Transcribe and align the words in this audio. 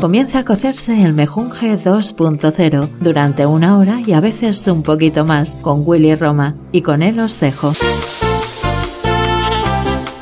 Comienza 0.00 0.38
a 0.38 0.44
cocerse 0.46 1.04
el 1.04 1.12
mejunje 1.12 1.78
2.0 1.78 2.88
durante 3.00 3.44
una 3.44 3.76
hora 3.76 4.00
y 4.00 4.14
a 4.14 4.20
veces 4.20 4.66
un 4.66 4.82
poquito 4.82 5.26
más 5.26 5.56
con 5.56 5.82
Willy 5.84 6.14
Roma 6.14 6.54
y 6.72 6.80
con 6.80 7.02
él 7.02 7.20
os 7.20 7.38
dejo. 7.38 7.72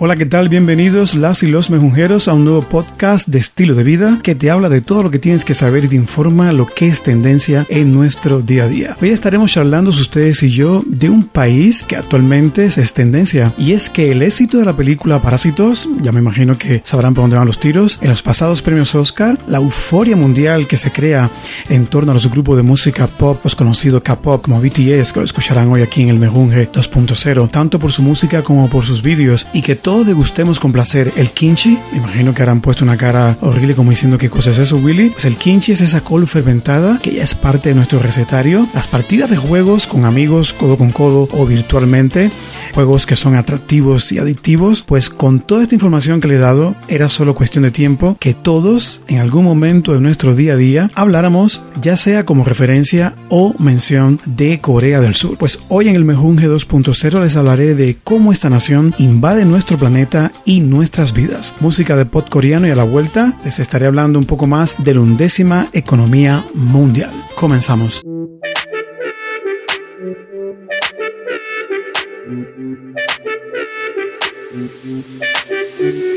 Hola, 0.00 0.14
¿qué 0.14 0.26
tal? 0.26 0.48
Bienvenidos 0.48 1.16
las 1.16 1.42
y 1.42 1.48
los 1.48 1.70
mejunjeros 1.70 2.28
a 2.28 2.32
un 2.32 2.44
nuevo 2.44 2.62
podcast 2.62 3.26
de 3.26 3.40
estilo 3.40 3.74
de 3.74 3.82
vida 3.82 4.20
que 4.22 4.36
te 4.36 4.48
habla 4.48 4.68
de 4.68 4.80
todo 4.80 5.02
lo 5.02 5.10
que 5.10 5.18
tienes 5.18 5.44
que 5.44 5.54
saber 5.54 5.84
y 5.84 5.88
te 5.88 5.96
informa 5.96 6.52
lo 6.52 6.66
que 6.66 6.86
es 6.86 7.02
tendencia 7.02 7.66
en 7.68 7.92
nuestro 7.92 8.40
día 8.40 8.62
a 8.62 8.68
día. 8.68 8.96
Hoy 9.02 9.08
estaremos 9.08 9.50
charlando 9.50 9.90
ustedes 9.90 10.44
y 10.44 10.50
yo 10.50 10.84
de 10.86 11.10
un 11.10 11.24
país 11.24 11.82
que 11.82 11.96
actualmente 11.96 12.66
es 12.66 12.92
tendencia 12.94 13.52
y 13.58 13.72
es 13.72 13.90
que 13.90 14.12
el 14.12 14.22
éxito 14.22 14.58
de 14.58 14.66
la 14.66 14.76
película 14.76 15.20
Parásitos, 15.20 15.88
ya 16.00 16.12
me 16.12 16.20
imagino 16.20 16.56
que 16.56 16.80
sabrán 16.84 17.14
por 17.14 17.24
dónde 17.24 17.36
van 17.36 17.48
los 17.48 17.58
tiros, 17.58 17.98
en 18.00 18.10
los 18.10 18.22
pasados 18.22 18.62
premios 18.62 18.94
Oscar, 18.94 19.36
la 19.48 19.58
euforia 19.58 20.14
mundial 20.14 20.68
que 20.68 20.76
se 20.76 20.92
crea 20.92 21.28
en 21.70 21.86
torno 21.86 22.12
a 22.12 22.14
los 22.14 22.30
grupos 22.30 22.56
de 22.56 22.62
música 22.62 23.08
pop, 23.08 23.40
los 23.42 23.56
conocidos 23.56 24.02
K-pop 24.02 24.42
como 24.44 24.60
BTS, 24.60 25.12
que 25.12 25.18
lo 25.18 25.24
escucharán 25.24 25.72
hoy 25.72 25.82
aquí 25.82 26.02
en 26.02 26.10
el 26.10 26.20
Mejunje 26.20 26.70
2.0, 26.70 27.50
tanto 27.50 27.80
por 27.80 27.90
su 27.90 28.02
música 28.02 28.44
como 28.44 28.70
por 28.70 28.84
sus 28.84 29.02
vídeos 29.02 29.48
y 29.52 29.62
que 29.62 29.87
todos 29.88 30.06
degustemos 30.06 30.60
con 30.60 30.70
placer 30.70 31.14
el 31.16 31.30
kimchi. 31.30 31.78
Me 31.92 31.96
imagino 31.96 32.34
que 32.34 32.42
harán 32.42 32.60
puesto 32.60 32.84
una 32.84 32.98
cara 32.98 33.38
horrible 33.40 33.74
como 33.74 33.88
diciendo 33.88 34.18
qué 34.18 34.28
cosa 34.28 34.50
es 34.50 34.58
eso, 34.58 34.76
Willy. 34.76 35.08
Pues 35.08 35.24
el 35.24 35.36
kimchi 35.36 35.72
es 35.72 35.80
esa 35.80 36.02
col 36.02 36.26
fermentada 36.26 36.98
que 37.02 37.14
ya 37.14 37.22
es 37.22 37.34
parte 37.34 37.70
de 37.70 37.74
nuestro 37.74 37.98
recetario. 37.98 38.68
Las 38.74 38.86
partidas 38.86 39.30
de 39.30 39.38
juegos 39.38 39.86
con 39.86 40.04
amigos, 40.04 40.52
codo 40.52 40.76
con 40.76 40.90
codo 40.90 41.26
o 41.32 41.46
virtualmente, 41.46 42.30
juegos 42.74 43.06
que 43.06 43.16
son 43.16 43.34
atractivos 43.34 44.12
y 44.12 44.18
adictivos, 44.18 44.82
pues 44.82 45.08
con 45.08 45.40
toda 45.40 45.62
esta 45.62 45.74
información 45.74 46.20
que 46.20 46.28
le 46.28 46.34
he 46.34 46.38
dado, 46.38 46.74
era 46.88 47.08
solo 47.08 47.34
cuestión 47.34 47.64
de 47.64 47.70
tiempo 47.70 48.18
que 48.20 48.34
todos, 48.34 49.00
en 49.08 49.20
algún 49.20 49.44
momento 49.44 49.94
de 49.94 50.02
nuestro 50.02 50.36
día 50.36 50.52
a 50.52 50.56
día, 50.56 50.90
habláramos, 50.96 51.62
ya 51.80 51.96
sea 51.96 52.26
como 52.26 52.44
referencia 52.44 53.14
o 53.30 53.54
mención 53.58 54.20
de 54.26 54.60
Corea 54.60 55.00
del 55.00 55.14
Sur. 55.14 55.38
Pues 55.38 55.60
hoy 55.70 55.88
en 55.88 55.96
el 55.96 56.04
Mejunge 56.04 56.46
2.0 56.46 57.22
les 57.22 57.36
hablaré 57.36 57.74
de 57.74 57.96
cómo 58.04 58.32
esta 58.32 58.50
nación 58.50 58.94
invade 58.98 59.46
nuestro 59.46 59.77
planeta 59.78 60.32
y 60.44 60.60
nuestras 60.60 61.12
vidas. 61.12 61.54
Música 61.60 61.96
de 61.96 62.06
pop 62.06 62.28
coreano 62.28 62.66
y 62.66 62.70
a 62.70 62.76
la 62.76 62.84
vuelta 62.84 63.38
les 63.44 63.58
estaré 63.58 63.86
hablando 63.86 64.18
un 64.18 64.26
poco 64.26 64.46
más 64.46 64.74
de 64.78 64.94
la 64.94 65.00
undécima 65.00 65.68
economía 65.72 66.44
mundial. 66.54 67.12
Comenzamos. 67.34 68.02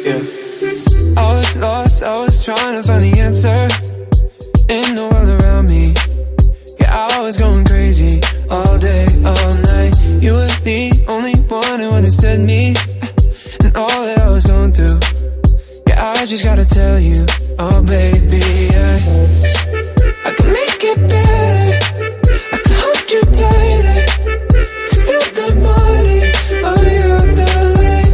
Yeah. 0.04 0.42
I 7.22 7.24
was 7.24 7.38
going 7.38 7.66
crazy 7.66 8.20
all 8.50 8.78
day, 8.80 9.06
all 9.24 9.54
night. 9.62 9.94
You 10.20 10.34
were 10.34 10.48
the 10.64 11.06
only 11.08 11.36
one 11.48 11.80
who 11.80 11.92
understood 11.92 12.40
me 12.42 12.74
I 16.22 16.26
just 16.28 16.44
gotta 16.44 16.68
tell 16.68 17.00
you, 17.00 17.26
oh 17.58 17.82
baby, 17.82 18.44
I, 18.70 18.94
I 20.24 20.32
can 20.38 20.54
make 20.54 20.84
it 20.92 21.00
better. 21.10 21.80
I 22.54 22.58
can 22.62 22.76
hold 22.78 23.10
you 23.10 23.22
tighter. 23.42 24.02
Still 25.02 25.26
the 25.40 25.50
morning, 25.66 26.30
oh 26.62 26.82
you're 26.94 27.26
the 27.40 27.54
light. 27.82 28.14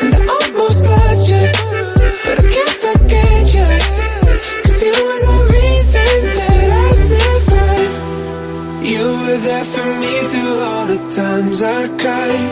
And 0.00 0.14
I 0.16 0.20
almost 0.32 0.80
lost 0.88 1.28
you, 1.28 1.44
but 2.24 2.36
I 2.40 2.46
can't 2.56 2.76
forget 2.86 3.44
you. 3.52 3.68
Cause 4.64 4.80
you 4.80 4.92
were 4.96 5.20
the 5.28 5.38
reason 5.52 6.18
that 6.40 6.68
I 6.72 6.90
survived. 7.12 7.96
You 8.82 9.04
were 9.28 9.40
there 9.44 9.66
for 9.74 9.88
me 10.00 10.14
through 10.30 10.56
all 10.58 10.86
the 10.86 11.00
times 11.14 11.60
I 11.60 11.86
cried. 12.00 12.48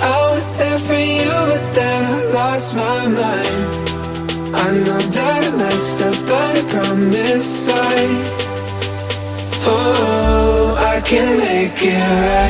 I 0.00 0.30
was 0.30 0.56
there 0.56 0.78
for 0.78 0.94
you, 0.94 1.30
but 1.50 1.74
then 1.74 2.09
lost 2.40 2.74
my 2.74 3.00
mind. 3.20 3.56
I 4.64 4.68
know 4.84 5.00
that 5.16 5.40
I 5.46 5.50
messed 5.60 6.00
up, 6.08 6.18
but 6.30 6.52
I 6.58 6.62
promise 6.74 7.68
I. 7.68 7.96
Oh, 9.72 10.74
I 10.92 10.96
can 11.10 11.28
make 11.44 11.78
it 11.94 12.06
right. 12.24 12.49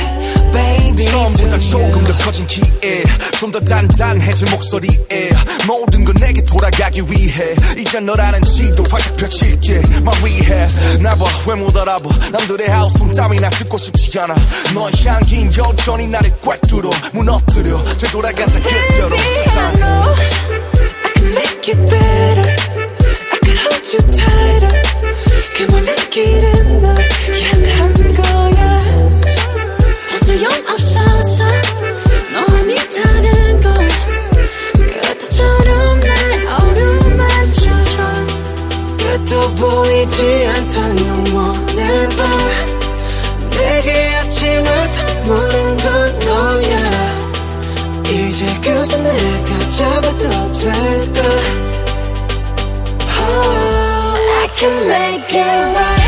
처음보다 1.11 1.59
조금 1.59 2.03
더 2.05 2.13
커진 2.23 2.47
기에 2.47 3.03
좀 3.37 3.51
더 3.51 3.59
단단해진 3.59 4.47
목소리에 4.49 5.29
모든 5.67 6.05
건 6.05 6.15
내게 6.21 6.41
돌아가기 6.41 7.01
위해 7.09 7.53
이제 7.77 7.99
너라는 7.99 8.41
지도 8.43 8.81
활짝 8.89 9.17
펼칠게 9.17 9.81
My 9.97 10.15
rehab 10.21 11.03
나봐 11.03 11.25
왜 11.47 11.55
못 11.55 11.75
알아봐? 11.75 12.09
남들의 12.31 12.69
하우스 12.69 12.97
땀이나 13.13 13.49
듣고 13.49 13.77
싶지 13.77 14.17
않아 14.19 14.35
너의 14.73 14.93
향긴 15.05 15.51
여전히 15.57 16.07
나를 16.07 16.31
꽉 16.41 16.61
뚫어 16.61 16.89
무너뜨려 17.11 17.83
되돌아가자 17.97 18.59
그대로 18.61 19.17
I 19.17 19.73
know 19.75 20.13
I 20.13 21.11
can 21.13 21.27
make 21.33 21.73
it 21.73 21.85
better. 21.91 22.55
I 23.31 23.37
can 23.43 23.57
hold 23.57 23.83
you 23.91 24.01
tighter. 24.11 24.81
그 25.57 25.63
모든 25.63 26.09
길은 26.09 26.81
널 26.81 27.09
take 50.61 51.17
oh, 53.17 54.43
I 54.43 54.47
can 54.55 54.87
make 54.87 55.33
it 55.33 55.75
right. 55.75 56.00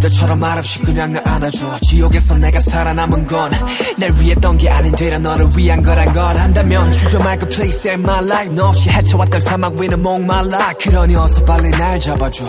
그때처럼 0.00 0.40
말없이 0.40 0.78
그냥 0.80 1.12
나 1.12 1.20
안아줘. 1.24 1.78
지옥에서 1.82 2.38
내가 2.38 2.58
살아남은 2.60 3.26
건 3.26 3.50
날 3.98 4.10
위했던 4.18 4.56
게 4.56 4.70
아닌 4.70 4.94
되려 4.96 5.18
너를 5.18 5.46
위한 5.56 5.82
거란 5.82 6.10
걸 6.12 6.36
안다면 6.38 6.90
주저 6.92 7.18
말고 7.18 7.46
please 7.50 7.78
save 7.80 8.02
my 8.02 8.24
life. 8.24 8.54
너 8.54 8.68
없이 8.68 8.88
헤쳐왔던 8.88 9.40
사막 9.40 9.74
위는 9.74 10.00
목말라 10.02 10.72
그러니 10.80 11.14
어서 11.16 11.44
빨리 11.44 11.68
날 11.70 12.00
잡아줘. 12.00 12.44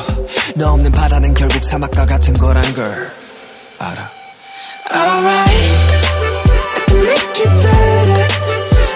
너 0.56 0.72
없는 0.72 0.92
바다는 0.94 1.34
결국 1.34 1.62
사막과 1.62 2.06
같은 2.06 2.34
거란 2.36 2.74
걸 2.74 3.12
알아. 3.80 4.10
Alright, 4.94 5.52
I 6.72 6.86
can 6.88 7.00
make 7.04 7.44
it 7.44 7.52
better. 7.62 8.28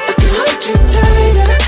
I 0.07 0.13
can 0.17 0.31
hold 0.35 0.69
you 0.69 0.77
tighter. 0.87 1.64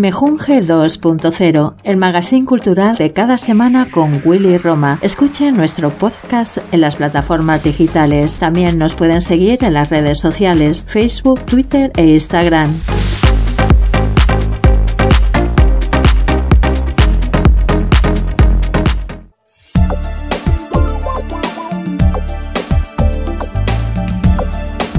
Mejunje 0.00 0.62
2.0, 0.62 1.74
el 1.84 1.96
magazine 1.98 2.46
cultural 2.46 2.96
de 2.96 3.12
cada 3.12 3.36
semana 3.36 3.86
con 3.90 4.22
Willy 4.24 4.56
Roma. 4.56 4.98
Escuche 5.02 5.52
nuestro 5.52 5.90
podcast 5.90 6.56
en 6.72 6.80
las 6.80 6.96
plataformas 6.96 7.62
digitales. 7.62 8.38
También 8.38 8.78
nos 8.78 8.94
pueden 8.94 9.20
seguir 9.20 9.62
en 9.62 9.74
las 9.74 9.90
redes 9.90 10.18
sociales, 10.18 10.86
Facebook, 10.88 11.40
Twitter 11.42 11.92
e 11.96 12.06
Instagram. 12.06 12.72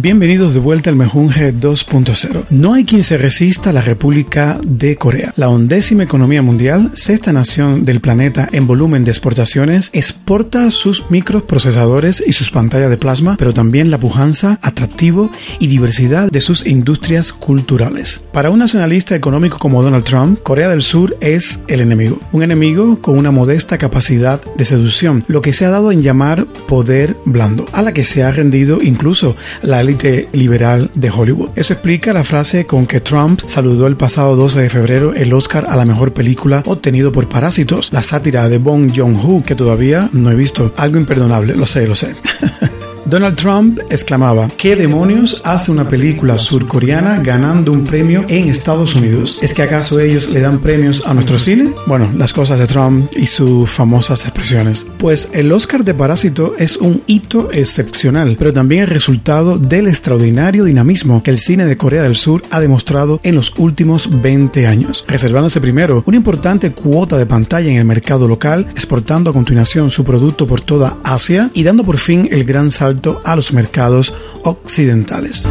Bienvenidos 0.03 0.55
de 0.55 0.59
vuelta 0.59 0.89
al 0.89 0.95
Mejunje 0.95 1.53
2.0. 1.53 2.45
No 2.49 2.73
hay 2.73 2.85
quien 2.85 3.03
se 3.03 3.19
resista 3.19 3.69
a 3.69 3.73
la 3.73 3.83
República 3.83 4.59
de 4.63 4.95
Corea. 4.95 5.31
La 5.35 5.49
undécima 5.49 6.01
economía 6.01 6.41
mundial, 6.41 6.89
sexta 6.95 7.31
nación 7.31 7.85
del 7.85 8.01
planeta 8.01 8.49
en 8.51 8.65
volumen 8.65 9.03
de 9.03 9.11
exportaciones, 9.11 9.91
exporta 9.93 10.71
sus 10.71 11.11
microprocesadores 11.11 12.23
y 12.25 12.33
sus 12.33 12.49
pantallas 12.49 12.89
de 12.89 12.97
plasma, 12.97 13.35
pero 13.37 13.53
también 13.53 13.91
la 13.91 13.99
pujanza, 13.99 14.57
atractivo 14.63 15.29
y 15.59 15.67
diversidad 15.67 16.31
de 16.31 16.41
sus 16.41 16.65
industrias 16.65 17.31
culturales. 17.31 18.23
Para 18.33 18.49
un 18.49 18.57
nacionalista 18.57 19.13
económico 19.13 19.59
como 19.59 19.83
Donald 19.83 20.03
Trump, 20.03 20.41
Corea 20.41 20.69
del 20.69 20.81
Sur 20.81 21.15
es 21.21 21.59
el 21.67 21.79
enemigo. 21.79 22.19
Un 22.31 22.41
enemigo 22.41 22.99
con 23.03 23.19
una 23.19 23.29
modesta 23.29 23.77
capacidad 23.77 24.41
de 24.57 24.65
seducción, 24.65 25.23
lo 25.27 25.41
que 25.41 25.53
se 25.53 25.65
ha 25.65 25.69
dado 25.69 25.91
en 25.91 26.01
llamar 26.01 26.47
poder 26.67 27.15
blando, 27.23 27.67
a 27.71 27.83
la 27.83 27.93
que 27.93 28.03
se 28.03 28.23
ha 28.23 28.31
rendido 28.31 28.81
incluso 28.81 29.35
la 29.61 29.90
liberal 30.31 30.91
de 30.95 31.09
Hollywood. 31.09 31.51
Eso 31.55 31.73
explica 31.73 32.13
la 32.13 32.23
frase 32.23 32.65
con 32.65 32.85
que 32.85 33.01
Trump 33.01 33.41
saludó 33.45 33.87
el 33.87 33.97
pasado 33.97 34.35
12 34.35 34.61
de 34.61 34.69
febrero 34.69 35.13
el 35.13 35.33
Oscar 35.33 35.65
a 35.69 35.75
la 35.75 35.85
mejor 35.85 36.13
película 36.13 36.63
obtenido 36.65 37.11
por 37.11 37.27
Parásitos, 37.27 37.91
la 37.91 38.01
sátira 38.01 38.49
de 38.49 38.57
Bong 38.57 38.91
Joon-ho 38.95 39.43
que 39.43 39.55
todavía 39.55 40.09
no 40.13 40.31
he 40.31 40.35
visto. 40.35 40.73
Algo 40.77 40.97
imperdonable, 40.97 41.55
lo 41.55 41.65
sé, 41.65 41.87
lo 41.87 41.95
sé. 41.95 42.15
Donald 43.05 43.35
Trump 43.35 43.79
exclamaba, 43.89 44.47
¿qué 44.57 44.75
demonios 44.75 45.41
hace 45.43 45.71
una 45.71 45.89
película 45.89 46.37
surcoreana 46.37 47.19
ganando 47.23 47.71
un 47.71 47.83
premio 47.83 48.25
en 48.29 48.47
Estados 48.47 48.95
Unidos? 48.95 49.39
¿Es 49.41 49.53
que 49.53 49.63
acaso 49.63 49.99
ellos 49.99 50.31
le 50.31 50.39
dan 50.39 50.59
premios 50.59 51.07
a 51.07 51.13
nuestro 51.13 51.39
cine? 51.39 51.73
Bueno, 51.87 52.11
las 52.15 52.31
cosas 52.31 52.59
de 52.59 52.67
Trump 52.67 53.09
y 53.15 53.25
sus 53.25 53.69
famosas 53.69 54.23
expresiones. 54.25 54.85
Pues 54.99 55.29
el 55.33 55.51
Oscar 55.51 55.83
de 55.83 55.95
Parásito 55.95 56.53
es 56.57 56.77
un 56.77 57.01
hito 57.07 57.49
excepcional, 57.51 58.35
pero 58.37 58.53
también 58.53 58.83
el 58.83 58.89
resultado 58.89 59.57
del 59.57 59.87
extraordinario 59.87 60.63
dinamismo 60.63 61.23
que 61.23 61.31
el 61.31 61.39
cine 61.39 61.65
de 61.65 61.77
Corea 61.77 62.03
del 62.03 62.15
Sur 62.15 62.43
ha 62.51 62.59
demostrado 62.59 63.19
en 63.23 63.35
los 63.35 63.53
últimos 63.57 64.21
20 64.21 64.67
años, 64.67 65.05
reservándose 65.07 65.59
primero 65.59 66.03
una 66.05 66.17
importante 66.17 66.71
cuota 66.71 67.17
de 67.17 67.25
pantalla 67.25 67.71
en 67.71 67.77
el 67.77 67.85
mercado 67.85 68.27
local, 68.27 68.67
exportando 68.71 69.31
a 69.31 69.33
continuación 69.33 69.89
su 69.89 70.03
producto 70.03 70.45
por 70.45 70.61
toda 70.61 70.97
Asia 71.03 71.49
y 71.55 71.63
dando 71.63 71.83
por 71.83 71.97
fin 71.97 72.29
el 72.31 72.43
gran 72.43 72.69
salto 72.69 72.90
a 73.23 73.35
los 73.35 73.53
mercados 73.53 74.13
occidentales. 74.43 75.47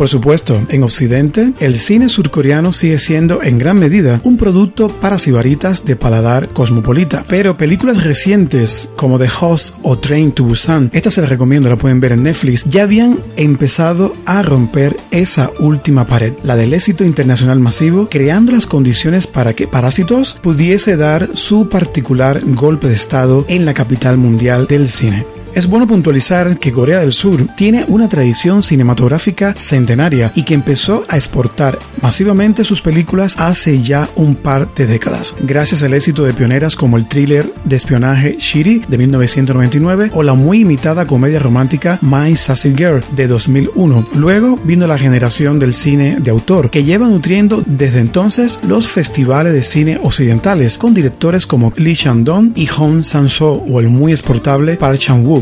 Por 0.00 0.08
supuesto, 0.08 0.58
en 0.70 0.82
Occidente, 0.82 1.52
el 1.60 1.78
cine 1.78 2.08
surcoreano 2.08 2.72
sigue 2.72 2.96
siendo 2.96 3.42
en 3.42 3.58
gran 3.58 3.78
medida 3.78 4.18
un 4.24 4.38
producto 4.38 4.88
para 4.88 5.18
sibaritas 5.18 5.84
de 5.84 5.94
paladar 5.94 6.48
cosmopolita, 6.48 7.26
pero 7.28 7.58
películas 7.58 8.02
recientes 8.02 8.88
como 8.96 9.18
The 9.18 9.28
Host 9.38 9.76
o 9.82 9.98
Train 9.98 10.32
to 10.32 10.44
Busan, 10.44 10.88
esta 10.94 11.10
se 11.10 11.20
las 11.20 11.28
recomiendo, 11.28 11.68
la 11.68 11.76
pueden 11.76 12.00
ver 12.00 12.12
en 12.12 12.22
Netflix, 12.22 12.64
ya 12.64 12.84
habían 12.84 13.18
empezado 13.36 14.14
a 14.24 14.40
romper 14.40 14.96
esa 15.10 15.50
última 15.60 16.06
pared, 16.06 16.32
la 16.44 16.56
del 16.56 16.72
éxito 16.72 17.04
internacional 17.04 17.60
masivo, 17.60 18.08
creando 18.10 18.52
las 18.52 18.64
condiciones 18.64 19.26
para 19.26 19.52
que 19.52 19.68
Parásitos 19.68 20.32
pudiese 20.42 20.96
dar 20.96 21.28
su 21.34 21.68
particular 21.68 22.40
golpe 22.54 22.88
de 22.88 22.94
estado 22.94 23.44
en 23.48 23.66
la 23.66 23.74
capital 23.74 24.16
mundial 24.16 24.66
del 24.66 24.88
cine. 24.88 25.26
Es 25.52 25.66
bueno 25.66 25.88
puntualizar 25.88 26.58
que 26.58 26.70
Corea 26.70 27.00
del 27.00 27.12
Sur 27.12 27.48
tiene 27.56 27.84
una 27.88 28.08
tradición 28.08 28.62
cinematográfica 28.62 29.52
centenaria 29.58 30.30
y 30.36 30.44
que 30.44 30.54
empezó 30.54 31.04
a 31.08 31.16
exportar 31.16 31.76
masivamente 32.00 32.62
sus 32.62 32.80
películas 32.80 33.34
hace 33.36 33.82
ya 33.82 34.08
un 34.14 34.36
par 34.36 34.72
de 34.74 34.86
décadas, 34.86 35.34
gracias 35.40 35.82
al 35.82 35.94
éxito 35.94 36.22
de 36.22 36.34
pioneras 36.34 36.76
como 36.76 36.96
el 36.96 37.08
thriller 37.08 37.52
de 37.64 37.76
espionaje 37.76 38.36
Shiri 38.38 38.82
de 38.86 38.96
1999 38.98 40.12
o 40.14 40.22
la 40.22 40.34
muy 40.34 40.60
imitada 40.60 41.04
comedia 41.04 41.40
romántica 41.40 41.98
My 42.00 42.36
Sassy 42.36 42.72
Girl 42.72 43.04
de 43.16 43.26
2001. 43.26 44.06
Luego 44.14 44.56
vino 44.56 44.86
la 44.86 44.98
generación 44.98 45.58
del 45.58 45.74
cine 45.74 46.18
de 46.20 46.30
autor, 46.30 46.70
que 46.70 46.84
lleva 46.84 47.08
nutriendo 47.08 47.64
desde 47.66 47.98
entonces 47.98 48.60
los 48.62 48.88
festivales 48.88 49.52
de 49.52 49.64
cine 49.64 49.98
occidentales, 50.00 50.78
con 50.78 50.94
directores 50.94 51.46
como 51.46 51.72
Lee 51.76 51.96
Chandong 51.96 52.52
y 52.54 52.66
Hong 52.66 53.02
Sang-soo 53.02 53.64
o 53.68 53.80
el 53.80 53.88
muy 53.88 54.12
exportable 54.12 54.76
Park 54.76 54.98
Chan-wook 54.98 55.39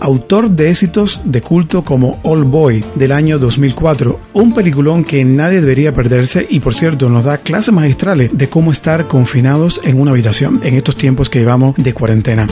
autor 0.00 0.50
de 0.50 0.70
éxitos 0.70 1.22
de 1.24 1.40
culto 1.40 1.82
como 1.82 2.20
All 2.22 2.44
Boy 2.44 2.84
del 2.94 3.12
año 3.12 3.38
2004, 3.38 4.20
un 4.32 4.54
peliculón 4.54 5.04
que 5.04 5.24
nadie 5.24 5.60
debería 5.60 5.92
perderse 5.92 6.46
y 6.48 6.60
por 6.60 6.74
cierto 6.74 7.08
nos 7.08 7.24
da 7.24 7.38
clases 7.38 7.74
magistrales 7.74 8.30
de 8.32 8.48
cómo 8.48 8.72
estar 8.72 9.06
confinados 9.06 9.80
en 9.84 10.00
una 10.00 10.10
habitación 10.12 10.60
en 10.64 10.74
estos 10.74 10.96
tiempos 10.96 11.30
que 11.30 11.40
llevamos 11.40 11.74
de 11.76 11.94
cuarentena. 11.94 12.48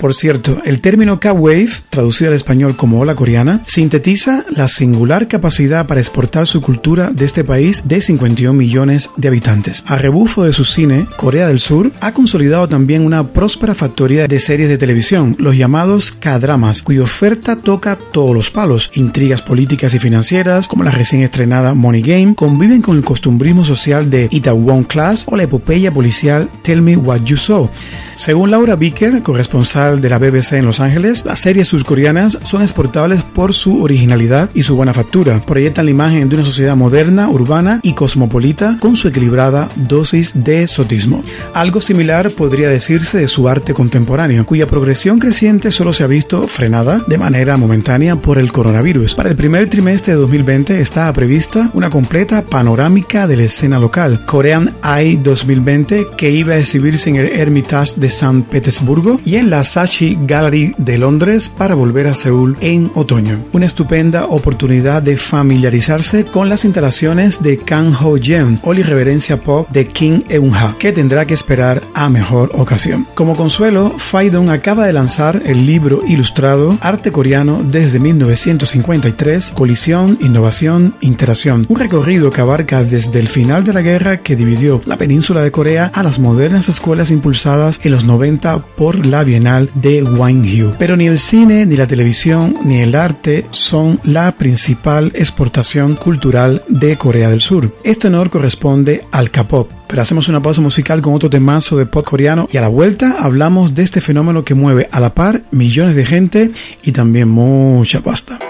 Por 0.00 0.14
cierto, 0.14 0.62
el 0.64 0.80
término 0.80 1.20
K-Wave, 1.20 1.68
traducido 1.90 2.30
al 2.30 2.36
español 2.36 2.74
como 2.74 3.00
ola 3.00 3.14
coreana, 3.14 3.60
sintetiza 3.66 4.46
la 4.48 4.66
singular 4.66 5.28
capacidad 5.28 5.86
para 5.86 6.00
exportar 6.00 6.46
su 6.46 6.62
cultura 6.62 7.10
de 7.10 7.26
este 7.26 7.44
país 7.44 7.82
de 7.84 8.00
51 8.00 8.54
millones 8.54 9.10
de 9.18 9.28
habitantes. 9.28 9.84
A 9.86 9.98
rebufo 9.98 10.44
de 10.44 10.54
su 10.54 10.64
cine, 10.64 11.06
Corea 11.18 11.48
del 11.48 11.60
Sur 11.60 11.92
ha 12.00 12.12
consolidado 12.12 12.66
también 12.66 13.04
una 13.04 13.28
próspera 13.34 13.74
factoría 13.74 14.26
de 14.26 14.40
series 14.40 14.70
de 14.70 14.78
televisión, 14.78 15.36
los 15.38 15.54
llamados 15.54 16.12
K-dramas, 16.12 16.80
cuya 16.80 17.02
oferta 17.02 17.56
toca 17.56 17.96
todos 17.96 18.34
los 18.34 18.50
palos. 18.50 18.90
Intrigas 18.94 19.42
políticas 19.42 19.92
y 19.92 19.98
financieras, 19.98 20.66
como 20.66 20.82
la 20.82 20.92
recién 20.92 21.20
estrenada 21.20 21.74
Money 21.74 22.00
Game, 22.00 22.34
conviven 22.34 22.80
con 22.80 22.96
el 22.96 23.04
costumbrismo 23.04 23.66
social 23.66 24.08
de 24.08 24.28
Itaewon 24.30 24.84
Class 24.84 25.26
o 25.28 25.36
la 25.36 25.42
epopeya 25.42 25.92
policial 25.92 26.48
Tell 26.62 26.80
Me 26.80 26.96
What 26.96 27.24
You 27.24 27.36
Saw. 27.36 27.68
Según 28.14 28.50
Laura 28.50 28.76
Bicker, 28.76 29.22
corresponsal 29.22 29.89
de 29.98 30.08
la 30.08 30.18
BBC 30.18 30.52
en 30.52 30.66
Los 30.66 30.78
Ángeles, 30.78 31.24
las 31.24 31.40
series 31.40 31.68
surcoreanas 31.68 32.38
son 32.44 32.62
exportables 32.62 33.24
por 33.24 33.52
su 33.52 33.82
originalidad 33.82 34.50
y 34.54 34.62
su 34.62 34.76
buena 34.76 34.94
factura. 34.94 35.44
Proyectan 35.44 35.86
la 35.86 35.90
imagen 35.90 36.28
de 36.28 36.36
una 36.36 36.44
sociedad 36.44 36.76
moderna, 36.76 37.28
urbana 37.28 37.80
y 37.82 37.94
cosmopolita 37.94 38.76
con 38.78 38.94
su 38.94 39.08
equilibrada 39.08 39.68
dosis 39.74 40.32
de 40.34 40.62
exotismo. 40.62 41.24
Algo 41.54 41.80
similar 41.80 42.30
podría 42.30 42.68
decirse 42.68 43.18
de 43.18 43.26
su 43.28 43.48
arte 43.48 43.74
contemporáneo, 43.74 44.46
cuya 44.46 44.66
progresión 44.66 45.18
creciente 45.18 45.72
solo 45.72 45.92
se 45.92 46.04
ha 46.04 46.06
visto 46.06 46.46
frenada 46.46 47.02
de 47.06 47.18
manera 47.18 47.56
momentánea 47.56 48.16
por 48.16 48.38
el 48.38 48.52
coronavirus. 48.52 49.14
Para 49.14 49.30
el 49.30 49.36
primer 49.36 49.68
trimestre 49.68 50.12
de 50.12 50.20
2020 50.20 50.80
está 50.80 51.12
prevista 51.12 51.70
una 51.74 51.90
completa 51.90 52.42
panorámica 52.42 53.26
de 53.26 53.36
la 53.36 53.44
escena 53.44 53.78
local, 53.78 54.24
Korean 54.26 54.74
Eye 54.84 55.18
2020, 55.22 56.08
que 56.16 56.30
iba 56.30 56.54
a 56.54 56.58
exhibirse 56.58 57.10
en 57.10 57.16
el 57.16 57.28
Hermitage 57.28 57.94
de 57.96 58.10
San 58.10 58.42
Petersburgo 58.42 59.20
y 59.24 59.36
en 59.36 59.50
la 59.50 59.64
Gallery 59.80 60.74
de 60.76 60.98
Londres 60.98 61.48
para 61.48 61.74
volver 61.74 62.06
a 62.06 62.14
Seúl 62.14 62.56
en 62.60 62.90
otoño. 62.94 63.38
Una 63.52 63.64
estupenda 63.64 64.26
oportunidad 64.26 65.02
de 65.02 65.16
familiarizarse 65.16 66.26
con 66.26 66.50
las 66.50 66.66
instalaciones 66.66 67.42
de 67.42 67.56
Kang 67.56 67.94
Ho 68.02 68.18
Jem 68.18 68.58
o 68.62 68.74
la 68.74 68.80
irreverencia 68.80 69.40
pop 69.40 69.68
de 69.70 69.88
Kim 69.88 70.22
Eun-ha, 70.28 70.76
que 70.78 70.92
tendrá 70.92 71.24
que 71.24 71.32
esperar 71.32 71.82
a 71.94 72.10
mejor 72.10 72.50
ocasión. 72.54 73.06
Como 73.14 73.34
consuelo, 73.34 73.94
Faidon 73.96 74.50
acaba 74.50 74.86
de 74.86 74.92
lanzar 74.92 75.42
el 75.46 75.64
libro 75.64 76.00
ilustrado 76.06 76.76
Arte 76.82 77.10
coreano 77.10 77.62
desde 77.64 78.00
1953, 78.00 79.52
Colisión, 79.52 80.18
Innovación, 80.20 80.94
Interacción, 81.00 81.64
un 81.68 81.78
recorrido 81.78 82.30
que 82.30 82.42
abarca 82.42 82.84
desde 82.84 83.18
el 83.18 83.28
final 83.28 83.64
de 83.64 83.72
la 83.72 83.80
guerra 83.80 84.18
que 84.18 84.36
dividió 84.36 84.82
la 84.84 84.98
península 84.98 85.42
de 85.42 85.50
Corea 85.50 85.90
a 85.94 86.02
las 86.02 86.18
modernas 86.18 86.68
escuelas 86.68 87.10
impulsadas 87.10 87.80
en 87.82 87.92
los 87.92 88.04
90 88.04 88.58
por 88.76 89.06
la 89.06 89.24
Bienal 89.24 89.69
de 89.74 90.02
Gwangju. 90.02 90.74
Pero 90.78 90.96
ni 90.96 91.06
el 91.06 91.18
cine, 91.18 91.66
ni 91.66 91.76
la 91.76 91.86
televisión, 91.86 92.56
ni 92.64 92.80
el 92.80 92.94
arte 92.94 93.46
son 93.50 94.00
la 94.04 94.32
principal 94.36 95.12
exportación 95.14 95.96
cultural 95.96 96.62
de 96.68 96.96
Corea 96.96 97.30
del 97.30 97.40
Sur. 97.40 97.74
Este 97.84 98.08
honor 98.08 98.30
corresponde 98.30 99.04
al 99.12 99.30
K-pop. 99.30 99.70
Pero 99.86 100.02
hacemos 100.02 100.28
una 100.28 100.42
pausa 100.42 100.60
musical 100.60 101.02
con 101.02 101.14
otro 101.14 101.30
temazo 101.30 101.76
de 101.76 101.86
pop 101.86 102.04
coreano 102.04 102.46
y 102.52 102.56
a 102.56 102.60
la 102.60 102.68
vuelta 102.68 103.16
hablamos 103.18 103.74
de 103.74 103.82
este 103.82 104.00
fenómeno 104.00 104.44
que 104.44 104.54
mueve 104.54 104.88
a 104.92 105.00
la 105.00 105.14
par 105.14 105.42
millones 105.50 105.96
de 105.96 106.06
gente 106.06 106.52
y 106.82 106.92
también 106.92 107.28
mucha 107.28 108.00
pasta. 108.00 108.49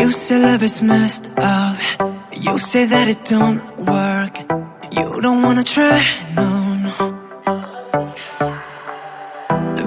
You 0.00 0.10
say 0.10 0.38
love 0.38 0.62
is 0.62 0.80
messed 0.82 1.30
up 1.36 1.76
You 2.40 2.58
say 2.58 2.86
that 2.86 3.06
it 3.08 3.24
don't 3.26 3.60
work. 3.76 4.34
You 4.96 5.20
don't 5.20 5.42
wanna 5.42 5.62
try, 5.62 6.02
no, 6.34 6.48
no. 6.86 6.94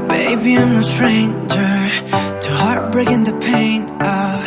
Baby, 0.08 0.58
I'm 0.58 0.74
no 0.74 0.82
stranger 0.82 1.74
to 2.44 2.50
heartbreak 2.64 3.10
and 3.10 3.26
the 3.26 3.38
pain 3.52 3.82
of 3.90 4.38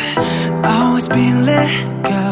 always 0.63 1.07
being 1.09 1.43
let 1.45 1.69
go. 2.13 2.25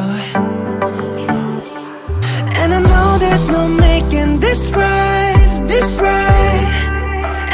And 2.61 2.69
I 2.73 2.79
know 2.79 3.17
there's 3.19 3.47
no 3.49 3.67
making 3.67 4.39
this 4.39 4.71
right, 4.71 5.65
this 5.67 5.97
right. 5.97 6.67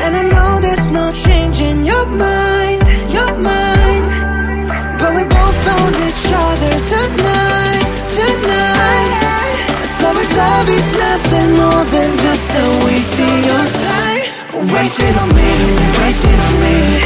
And 0.04 0.16
I 0.16 0.24
know 0.34 0.60
there's 0.62 0.90
no 0.92 1.12
changing 1.12 1.86
your 1.86 2.06
mind, 2.06 2.81
found 5.82 5.96
each 5.96 6.30
other 6.32 6.74
tonight, 6.92 7.86
tonight. 8.18 9.86
So 10.00 10.12
if 10.12 10.32
love 10.38 10.70
is 10.70 10.88
nothing 11.06 11.50
more 11.58 11.84
than 11.96 12.10
just 12.18 12.50
a 12.50 12.66
waste 12.86 13.18
of 13.20 13.38
your 13.50 13.66
time. 13.88 14.22
Waste 14.74 15.00
it 15.00 15.16
on 15.18 15.30
me, 15.30 15.52
waste 16.00 16.26
it 16.26 16.40
on 16.40 16.54
me. 16.62 17.01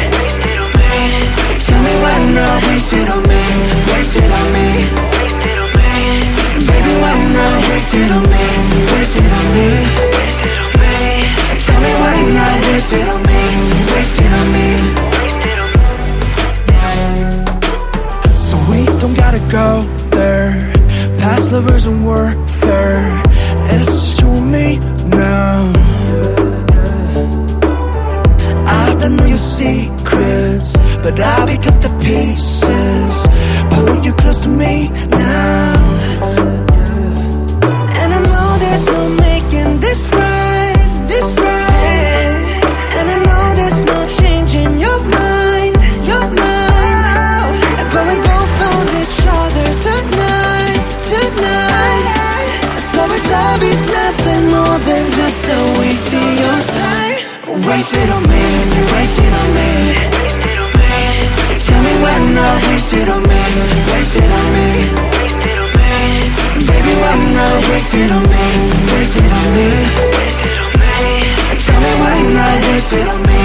Waste 72.85 72.93
it 73.01 73.07
on 73.07 73.21
me, 73.23 73.41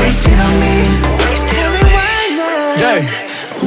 waste 0.00 0.26
it 0.28 0.38
on 0.38 0.60
me. 0.60 0.76
Tell 1.48 1.72
me 1.72 1.82
why 1.96 2.28
not. 2.36 2.78
Yeah. 2.78 3.18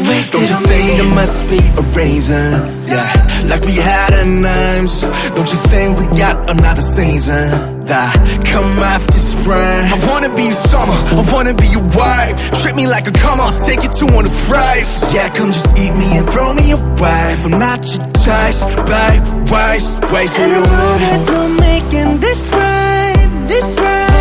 Waste 0.09 0.33
Don't 0.33 0.41
you 0.49 0.59
think 0.67 0.85
me. 0.91 0.97
there 0.97 1.15
must 1.15 1.49
be 1.49 1.59
a 1.79 1.83
reason? 1.97 2.51
Yeah, 2.85 3.09
like 3.49 3.63
we 3.65 3.73
had 3.75 4.13
a 4.13 4.25
names. 4.25 5.01
Don't 5.33 5.49
you 5.51 5.57
think 5.71 5.97
we 5.97 6.05
got 6.19 6.49
another 6.49 6.81
season? 6.81 7.79
That 7.85 8.13
come 8.45 8.77
after 8.83 9.13
spring. 9.13 9.55
I 9.57 9.97
wanna 10.09 10.29
be 10.35 10.43
your 10.43 10.53
summer, 10.53 10.93
I 10.93 11.23
wanna 11.31 11.53
be 11.55 11.67
your 11.67 11.87
wife. 11.95 12.35
Treat 12.61 12.75
me 12.75 12.85
like 12.87 13.07
a 13.07 13.11
come 13.13 13.39
I'll 13.41 13.57
take 13.57 13.81
you 13.83 13.89
to 13.89 14.05
one 14.13 14.25
of 14.25 14.31
the 14.31 14.37
fries. 14.49 14.89
Yeah, 15.13 15.29
come 15.33 15.51
just 15.51 15.77
eat 15.79 15.93
me 15.95 16.17
and 16.17 16.27
throw 16.29 16.53
me 16.53 16.71
away. 16.71 17.35
I'm 17.45 17.57
not 17.57 17.81
your 17.89 18.05
choice, 18.21 18.61
babe. 18.85 19.23
Waste, 19.49 19.89
waste 20.11 20.37
And 20.39 20.51
know 20.51 20.61
away. 20.61 20.97
there's 20.99 21.25
no 21.27 21.47
making 21.47 22.19
this 22.19 22.49
right, 22.49 23.45
this 23.47 23.75
right. 23.79 24.14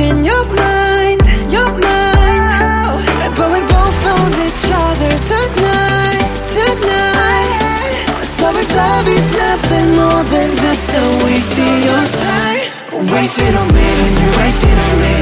Changing 0.00 0.24
your 0.24 0.44
mind, 0.54 1.20
your 1.52 1.70
mind. 1.78 3.34
But 3.36 3.48
we 3.52 3.60
both 3.60 3.96
found 4.04 4.34
each 4.46 4.64
other 4.72 5.12
tonight, 5.28 6.24
tonight. 6.48 8.24
So 8.24 8.48
if 8.56 8.70
love 8.76 9.08
is 9.08 9.26
nothing 9.32 9.88
more 9.96 10.22
than 10.32 10.48
just 10.56 10.88
a 10.88 11.04
waste 11.24 11.56
of 11.58 11.76
your 11.88 12.04
time, 12.24 12.60
waste 13.12 13.38
it 13.38 13.54
on 13.60 13.68
me, 13.76 13.90
waste 14.38 14.64
it 14.64 14.78
on 14.86 14.94
me. 15.04 15.16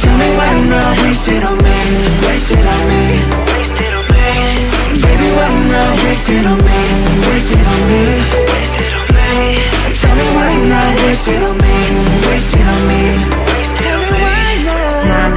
Tell 0.00 0.16
me 0.18 0.28
why 0.38 0.52
not 0.72 0.92
waste 1.02 1.28
it 1.28 1.44
on 1.44 1.56
me, 1.58 1.78
waste 2.26 2.50
it 2.50 2.66
on 2.74 2.82
me. 2.90 3.04
Baby, 5.02 5.28
why 5.38 5.50
not 5.70 6.02
waste 6.04 6.28
it 6.28 6.46
on 6.46 6.58
me? 6.58 6.80
Waste 7.28 7.52
it 7.52 7.66
on 7.66 7.80
me. 7.88 8.39
Waste 11.10 11.28
it 11.28 11.42
on 11.42 11.56
me? 11.56 11.76
Waste 12.28 12.54
it 12.54 12.66
on 12.74 12.82
me. 12.88 13.02
Tell 13.82 13.98
me 14.00 14.10
why 14.22 14.50
not. 14.64 15.32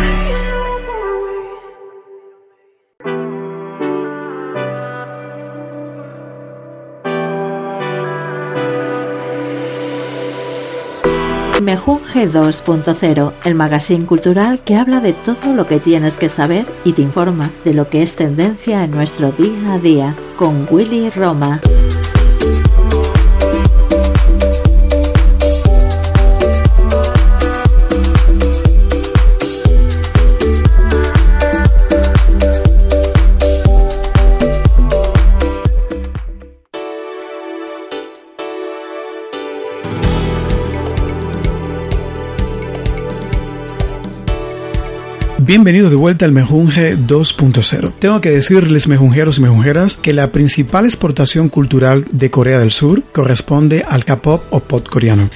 Mejunje 11.61 12.29
2.0, 12.29 13.31
el 13.45 13.55
magazine 13.55 14.05
cultural 14.05 14.59
que 14.59 14.75
habla 14.75 14.99
de 14.99 15.13
todo 15.13 15.53
lo 15.55 15.65
que 15.65 15.79
tienes 15.79 16.15
que 16.15 16.27
saber 16.29 16.65
y 16.83 16.91
te 16.91 17.01
informa 17.01 17.49
de 17.63 17.73
lo 17.73 17.89
que 17.89 18.03
es 18.03 18.15
tendencia 18.15 18.83
en 18.83 18.91
nuestro 18.91 19.31
día 19.31 19.73
a 19.73 19.79
día, 19.79 20.13
con 20.37 20.67
Willy 20.69 21.09
Roma. 21.09 21.61
Bienvenidos 45.39 45.89
de 45.89 45.97
vuelta 45.97 46.25
al 46.25 46.31
Mejunje 46.31 46.95
2.0. 46.95 47.93
Tengo 47.99 48.21
que 48.21 48.29
decirles, 48.29 48.87
mejunjeros 48.87 49.39
y 49.39 49.41
mejunjeras, 49.41 49.97
que 49.97 50.13
la 50.13 50.31
principal 50.31 50.85
exportación 50.85 51.49
cultural 51.49 52.05
de 52.11 52.29
Corea 52.29 52.59
del 52.59 52.71
Sur 52.71 53.03
corresponde 53.11 53.83
al 53.87 54.05
K-pop 54.05 54.41
o 54.51 54.59
pop 54.61 54.87
coreano. 54.87 55.29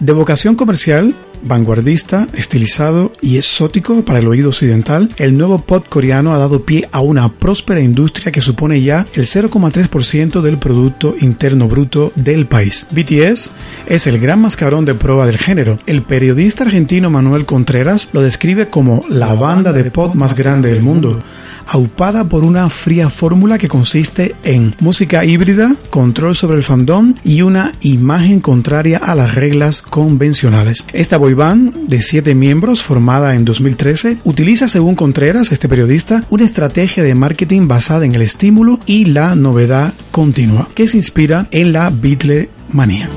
De 0.00 0.12
vocación 0.12 0.56
comercial, 0.56 1.14
vanguardista, 1.42 2.26
estilizado 2.34 3.12
y 3.20 3.36
exótico 3.36 4.04
para 4.04 4.18
el 4.18 4.26
oído 4.26 4.48
occidental, 4.48 5.08
el 5.18 5.38
nuevo 5.38 5.58
pop 5.58 5.86
coreano 5.88 6.34
ha 6.34 6.38
dado 6.38 6.64
pie 6.64 6.88
a 6.90 7.00
una 7.00 7.32
próspera 7.32 7.80
industria 7.80 8.32
que 8.32 8.40
supone 8.40 8.82
ya 8.82 9.06
el 9.14 9.24
0,3% 9.24 10.40
del 10.40 10.58
Producto 10.58 11.14
Interno 11.20 11.68
Bruto 11.68 12.12
del 12.16 12.46
país. 12.46 12.88
BTS 12.90 13.52
es 13.86 14.06
el 14.06 14.18
gran 14.18 14.40
mascarón 14.40 14.84
de 14.84 14.94
prueba 14.94 15.26
del 15.26 15.38
género. 15.38 15.78
El 15.86 16.02
periodista 16.02 16.64
argentino 16.64 17.10
Manuel 17.10 17.46
Contreras 17.46 18.08
lo 18.12 18.20
describe 18.20 18.68
como 18.68 19.04
la 19.08 19.34
banda 19.34 19.72
de 19.72 19.90
pop 19.90 20.14
más 20.14 20.34
grande 20.34 20.70
del 20.70 20.82
mundo 20.82 21.22
aupada 21.66 22.24
por 22.24 22.44
una 22.44 22.68
fría 22.70 23.08
fórmula 23.08 23.58
que 23.58 23.68
consiste 23.68 24.34
en 24.44 24.74
música 24.80 25.24
híbrida, 25.24 25.74
control 25.90 26.34
sobre 26.34 26.56
el 26.56 26.62
fandom 26.62 27.14
y 27.24 27.42
una 27.42 27.72
imagen 27.80 28.40
contraria 28.40 28.98
a 28.98 29.14
las 29.14 29.34
reglas 29.34 29.82
convencionales. 29.82 30.84
Esta 30.92 31.16
boy 31.16 31.34
band 31.34 31.88
de 31.88 32.02
siete 32.02 32.34
miembros, 32.34 32.82
formada 32.82 33.34
en 33.34 33.44
2013, 33.44 34.18
utiliza, 34.24 34.68
según 34.68 34.94
Contreras, 34.94 35.52
este 35.52 35.68
periodista, 35.68 36.24
una 36.30 36.44
estrategia 36.44 37.02
de 37.02 37.14
marketing 37.14 37.68
basada 37.68 38.04
en 38.04 38.14
el 38.14 38.22
estímulo 38.22 38.80
y 38.86 39.06
la 39.06 39.34
novedad 39.34 39.92
continua, 40.10 40.68
que 40.74 40.86
se 40.86 40.96
inspira 40.96 41.48
en 41.50 41.72
la 41.72 41.90
Beatle 41.90 42.50
manía. 42.70 43.08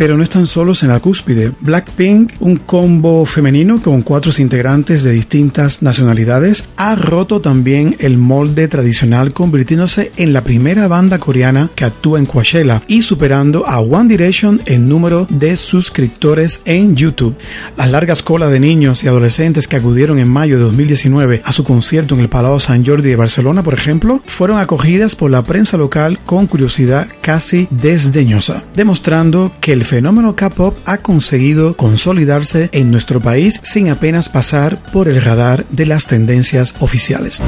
Pero 0.00 0.16
no 0.16 0.22
están 0.22 0.46
solos 0.46 0.82
en 0.82 0.88
la 0.88 0.98
cúspide. 0.98 1.52
Blackpink, 1.60 2.32
un 2.40 2.56
combo 2.56 3.26
femenino 3.26 3.82
con 3.82 4.00
cuatro 4.00 4.32
integrantes 4.38 5.02
de 5.02 5.10
distintas 5.10 5.82
nacionalidades, 5.82 6.70
ha 6.78 6.94
roto 6.94 7.42
también 7.42 7.96
el 7.98 8.16
molde 8.16 8.66
tradicional 8.66 9.34
convirtiéndose 9.34 10.10
en 10.16 10.32
la 10.32 10.40
primera 10.40 10.88
banda 10.88 11.18
coreana 11.18 11.68
que 11.74 11.84
actúa 11.84 12.18
en 12.18 12.24
Coachella 12.24 12.82
y 12.88 13.02
superando 13.02 13.66
a 13.66 13.80
One 13.80 14.08
Direction 14.08 14.62
en 14.64 14.88
número 14.88 15.26
de 15.28 15.54
suscriptores 15.58 16.62
en 16.64 16.96
YouTube. 16.96 17.36
Las 17.76 17.90
largas 17.90 18.22
colas 18.22 18.50
de 18.50 18.58
niños 18.58 19.04
y 19.04 19.08
adolescentes 19.08 19.68
que 19.68 19.76
acudieron 19.76 20.18
en 20.18 20.28
mayo 20.28 20.56
de 20.56 20.64
2019 20.64 21.42
a 21.44 21.52
su 21.52 21.62
concierto 21.62 22.14
en 22.14 22.22
el 22.22 22.30
Palau 22.30 22.58
San 22.58 22.86
Jordi 22.86 23.10
de 23.10 23.16
Barcelona, 23.16 23.62
por 23.62 23.74
ejemplo, 23.74 24.22
fueron 24.24 24.60
acogidas 24.60 25.14
por 25.14 25.30
la 25.30 25.42
prensa 25.42 25.76
local 25.76 26.18
con 26.24 26.46
curiosidad 26.46 27.06
casi 27.20 27.68
desdeñosa, 27.70 28.64
demostrando 28.74 29.52
que 29.60 29.72
el 29.72 29.89
fenómeno 29.90 30.36
K-pop 30.36 30.78
ha 30.84 30.98
conseguido 30.98 31.76
consolidarse 31.76 32.70
en 32.72 32.92
nuestro 32.92 33.18
país 33.18 33.58
sin 33.64 33.88
apenas 33.88 34.28
pasar 34.28 34.80
por 34.92 35.08
el 35.08 35.20
radar 35.20 35.66
de 35.70 35.84
las 35.84 36.06
tendencias 36.06 36.76
oficiales. 36.78 37.42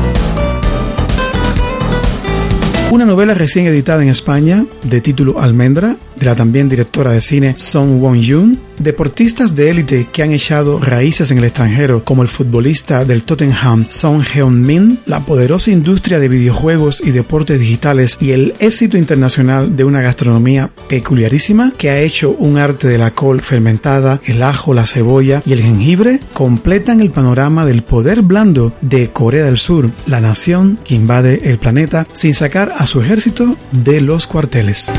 Una 2.90 3.04
novela 3.04 3.34
recién 3.34 3.66
editada 3.66 4.02
en 4.02 4.08
España, 4.08 4.64
de 4.82 5.00
título 5.00 5.40
Almendra, 5.40 5.94
de 6.22 6.28
la 6.28 6.36
también 6.36 6.68
directora 6.68 7.10
de 7.10 7.20
cine 7.20 7.54
Song 7.58 8.00
Won-yoon, 8.00 8.56
deportistas 8.78 9.54
de 9.56 9.70
élite 9.70 10.08
que 10.12 10.22
han 10.22 10.32
echado 10.32 10.78
raíces 10.78 11.30
en 11.30 11.38
el 11.38 11.44
extranjero, 11.44 12.04
como 12.04 12.22
el 12.22 12.28
futbolista 12.28 13.04
del 13.04 13.24
Tottenham 13.24 13.86
Son 13.88 14.22
Heung-min, 14.22 15.00
la 15.06 15.20
poderosa 15.20 15.70
industria 15.70 16.20
de 16.20 16.28
videojuegos 16.28 17.02
y 17.04 17.10
deportes 17.10 17.58
digitales 17.58 18.16
y 18.20 18.30
el 18.30 18.54
éxito 18.60 18.96
internacional 18.96 19.76
de 19.76 19.84
una 19.84 20.00
gastronomía 20.00 20.70
peculiarísima 20.88 21.72
que 21.76 21.90
ha 21.90 22.00
hecho 22.00 22.30
un 22.38 22.56
arte 22.56 22.86
de 22.86 22.98
la 22.98 23.10
col 23.10 23.40
fermentada, 23.40 24.20
el 24.24 24.42
ajo, 24.42 24.74
la 24.74 24.86
cebolla 24.86 25.42
y 25.44 25.52
el 25.52 25.62
jengibre, 25.62 26.20
completan 26.32 27.00
el 27.00 27.10
panorama 27.10 27.66
del 27.66 27.82
poder 27.82 28.22
blando 28.22 28.72
de 28.80 29.10
Corea 29.10 29.44
del 29.44 29.58
Sur, 29.58 29.90
la 30.06 30.20
nación 30.20 30.78
que 30.84 30.94
invade 30.94 31.50
el 31.50 31.58
planeta 31.58 32.06
sin 32.12 32.32
sacar 32.32 32.72
a 32.76 32.86
su 32.86 33.00
ejército 33.00 33.56
de 33.72 34.00
los 34.00 34.28
cuarteles. 34.28 34.92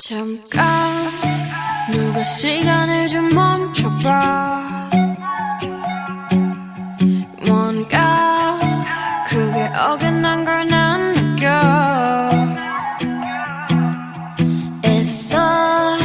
누가 1.93 2.23
시간을 2.23 3.07
좀 3.07 3.29
멈춰봐. 3.33 4.89
뭔가 7.45 8.59
그게 9.27 9.69
어긋난 9.77 10.43
걸 10.43 10.63
난 10.67 11.13
느껴. 11.13 11.49
애써 14.85 15.97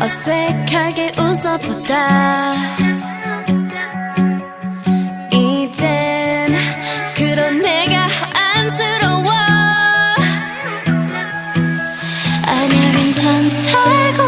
어색하게 0.00 1.12
웃어보다 1.18 2.52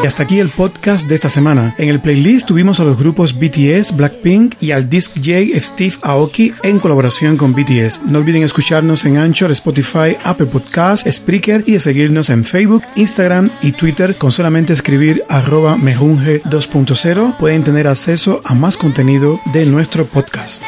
Y 0.05 0.07
hasta 0.07 0.25
aquí 0.25 0.39
el 0.39 0.51
podcast 0.51 1.09
de 1.09 1.15
esta 1.15 1.31
semana. 1.31 1.75
En 1.79 1.89
el 1.89 1.99
playlist 1.99 2.47
tuvimos 2.47 2.79
a 2.79 2.85
los 2.85 2.99
grupos 2.99 3.39
BTS, 3.39 3.97
Blackpink 3.97 4.57
y 4.61 4.73
al 4.73 4.91
disc 4.91 5.13
J 5.15 5.59
Steve 5.59 5.95
Aoki 6.03 6.53
en 6.63 6.79
colaboración 6.79 7.39
con 7.39 7.55
BTS. 7.55 8.03
No 8.11 8.19
olviden 8.19 8.43
escucharnos 8.43 9.07
en 9.07 9.17
Anchor, 9.17 9.51
Spotify, 9.53 10.15
Apple 10.23 10.45
Podcasts, 10.45 11.11
Spreaker 11.11 11.65
y 11.67 11.79
seguirnos 11.79 12.29
en 12.29 12.45
Facebook, 12.45 12.83
Instagram 12.97 13.49
y 13.63 13.73
Twitter 13.73 14.17
con 14.17 14.31
solamente 14.31 14.75
escribir 14.75 15.25
arroba 15.31 15.79
mejunge 15.79 16.43
2.0 16.43 17.39
pueden 17.39 17.65
tener 17.65 17.89
acceso 17.89 18.43
a 18.45 18.53
más 18.53 18.77
contenido 18.77 19.41
de 19.55 19.65
nuestro 19.65 20.05
podcast. 20.05 20.65